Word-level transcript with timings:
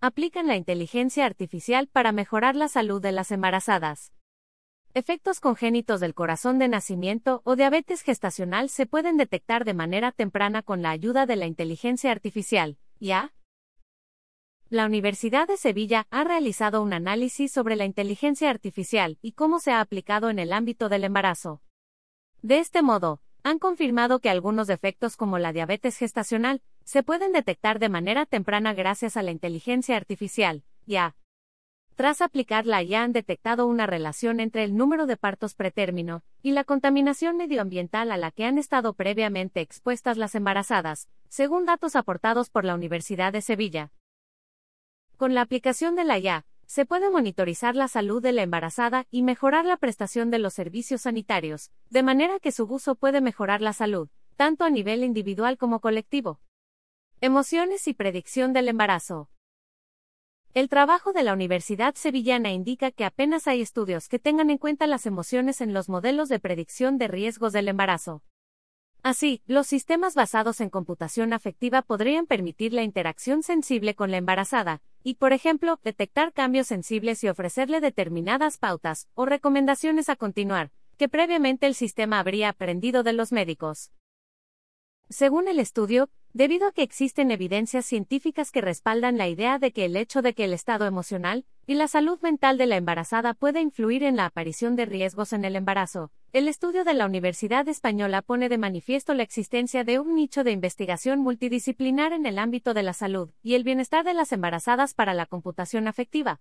aplican 0.00 0.46
la 0.46 0.56
inteligencia 0.56 1.26
artificial 1.26 1.88
para 1.88 2.12
mejorar 2.12 2.56
la 2.56 2.68
salud 2.68 3.00
de 3.00 3.12
las 3.12 3.30
embarazadas. 3.30 4.12
Efectos 4.94 5.40
congénitos 5.40 6.00
del 6.00 6.14
corazón 6.14 6.58
de 6.58 6.68
nacimiento 6.68 7.42
o 7.44 7.56
diabetes 7.56 8.02
gestacional 8.02 8.68
se 8.68 8.86
pueden 8.86 9.16
detectar 9.16 9.64
de 9.64 9.74
manera 9.74 10.12
temprana 10.12 10.62
con 10.62 10.82
la 10.82 10.90
ayuda 10.90 11.26
de 11.26 11.36
la 11.36 11.46
inteligencia 11.46 12.10
artificial, 12.10 12.78
¿ya? 12.98 13.34
La 14.70 14.86
Universidad 14.86 15.46
de 15.46 15.56
Sevilla 15.56 16.06
ha 16.10 16.24
realizado 16.24 16.82
un 16.82 16.92
análisis 16.92 17.52
sobre 17.52 17.76
la 17.76 17.84
inteligencia 17.84 18.50
artificial 18.50 19.18
y 19.22 19.32
cómo 19.32 19.60
se 19.60 19.72
ha 19.72 19.80
aplicado 19.80 20.30
en 20.30 20.38
el 20.38 20.52
ámbito 20.52 20.88
del 20.88 21.04
embarazo. 21.04 21.62
De 22.42 22.58
este 22.58 22.82
modo, 22.82 23.20
han 23.42 23.58
confirmado 23.58 24.18
que 24.18 24.30
algunos 24.30 24.66
defectos 24.66 25.16
como 25.16 25.38
la 25.38 25.52
diabetes 25.52 25.96
gestacional 25.96 26.60
se 26.88 27.02
pueden 27.02 27.32
detectar 27.32 27.80
de 27.80 27.90
manera 27.90 28.24
temprana 28.24 28.72
gracias 28.72 29.18
a 29.18 29.22
la 29.22 29.30
inteligencia 29.30 29.94
artificial, 29.94 30.64
ya. 30.86 31.16
Tras 31.96 32.22
aplicarla 32.22 32.82
ya 32.82 33.02
han 33.02 33.12
detectado 33.12 33.66
una 33.66 33.86
relación 33.86 34.40
entre 34.40 34.64
el 34.64 34.74
número 34.74 35.04
de 35.04 35.18
partos 35.18 35.54
pretérmino 35.54 36.22
y 36.40 36.52
la 36.52 36.64
contaminación 36.64 37.36
medioambiental 37.36 38.10
a 38.10 38.16
la 38.16 38.30
que 38.30 38.46
han 38.46 38.56
estado 38.56 38.94
previamente 38.94 39.60
expuestas 39.60 40.16
las 40.16 40.34
embarazadas, 40.34 41.10
según 41.28 41.66
datos 41.66 41.94
aportados 41.94 42.48
por 42.48 42.64
la 42.64 42.74
Universidad 42.74 43.34
de 43.34 43.42
Sevilla. 43.42 43.92
Con 45.18 45.34
la 45.34 45.42
aplicación 45.42 45.94
de 45.94 46.04
la 46.04 46.18
IA, 46.18 46.46
se 46.64 46.86
puede 46.86 47.10
monitorizar 47.10 47.76
la 47.76 47.88
salud 47.88 48.22
de 48.22 48.32
la 48.32 48.44
embarazada 48.44 49.04
y 49.10 49.20
mejorar 49.20 49.66
la 49.66 49.76
prestación 49.76 50.30
de 50.30 50.38
los 50.38 50.54
servicios 50.54 51.02
sanitarios, 51.02 51.70
de 51.90 52.02
manera 52.02 52.38
que 52.40 52.50
su 52.50 52.64
uso 52.64 52.94
puede 52.94 53.20
mejorar 53.20 53.60
la 53.60 53.74
salud, 53.74 54.08
tanto 54.36 54.64
a 54.64 54.70
nivel 54.70 55.04
individual 55.04 55.58
como 55.58 55.80
colectivo. 55.80 56.40
Emociones 57.20 57.88
y 57.88 57.94
predicción 57.94 58.52
del 58.52 58.68
embarazo. 58.68 59.28
El 60.54 60.68
trabajo 60.68 61.12
de 61.12 61.24
la 61.24 61.32
Universidad 61.32 61.96
Sevillana 61.96 62.52
indica 62.52 62.92
que 62.92 63.04
apenas 63.04 63.48
hay 63.48 63.60
estudios 63.60 64.06
que 64.06 64.20
tengan 64.20 64.50
en 64.50 64.58
cuenta 64.58 64.86
las 64.86 65.04
emociones 65.04 65.60
en 65.60 65.74
los 65.74 65.88
modelos 65.88 66.28
de 66.28 66.38
predicción 66.38 66.96
de 66.96 67.08
riesgos 67.08 67.52
del 67.52 67.66
embarazo. 67.66 68.22
Así, 69.02 69.42
los 69.48 69.66
sistemas 69.66 70.14
basados 70.14 70.60
en 70.60 70.70
computación 70.70 71.32
afectiva 71.32 71.82
podrían 71.82 72.26
permitir 72.26 72.72
la 72.72 72.84
interacción 72.84 73.42
sensible 73.42 73.96
con 73.96 74.12
la 74.12 74.18
embarazada, 74.18 74.80
y, 75.02 75.14
por 75.14 75.32
ejemplo, 75.32 75.80
detectar 75.82 76.32
cambios 76.32 76.68
sensibles 76.68 77.24
y 77.24 77.28
ofrecerle 77.28 77.80
determinadas 77.80 78.58
pautas 78.58 79.08
o 79.14 79.26
recomendaciones 79.26 80.08
a 80.08 80.14
continuar, 80.14 80.70
que 80.96 81.08
previamente 81.08 81.66
el 81.66 81.74
sistema 81.74 82.20
habría 82.20 82.50
aprendido 82.50 83.02
de 83.02 83.12
los 83.12 83.32
médicos. 83.32 83.90
Según 85.10 85.48
el 85.48 85.58
estudio, 85.58 86.10
debido 86.34 86.68
a 86.68 86.72
que 86.72 86.82
existen 86.82 87.30
evidencias 87.30 87.86
científicas 87.86 88.50
que 88.50 88.60
respaldan 88.60 89.16
la 89.16 89.26
idea 89.26 89.58
de 89.58 89.72
que 89.72 89.86
el 89.86 89.96
hecho 89.96 90.20
de 90.20 90.34
que 90.34 90.44
el 90.44 90.52
estado 90.52 90.84
emocional 90.84 91.46
y 91.66 91.76
la 91.76 91.88
salud 91.88 92.20
mental 92.20 92.58
de 92.58 92.66
la 92.66 92.76
embarazada 92.76 93.32
puede 93.32 93.62
influir 93.62 94.02
en 94.02 94.16
la 94.16 94.26
aparición 94.26 94.76
de 94.76 94.84
riesgos 94.84 95.32
en 95.32 95.46
el 95.46 95.56
embarazo, 95.56 96.12
el 96.34 96.46
estudio 96.46 96.84
de 96.84 96.92
la 96.92 97.06
Universidad 97.06 97.66
Española 97.68 98.20
pone 98.20 98.50
de 98.50 98.58
manifiesto 98.58 99.14
la 99.14 99.22
existencia 99.22 99.82
de 99.82 99.98
un 99.98 100.14
nicho 100.14 100.44
de 100.44 100.50
investigación 100.50 101.20
multidisciplinar 101.20 102.12
en 102.12 102.26
el 102.26 102.38
ámbito 102.38 102.74
de 102.74 102.82
la 102.82 102.92
salud 102.92 103.30
y 103.42 103.54
el 103.54 103.64
bienestar 103.64 104.04
de 104.04 104.12
las 104.12 104.32
embarazadas 104.32 104.92
para 104.92 105.14
la 105.14 105.24
computación 105.24 105.88
afectiva. 105.88 106.38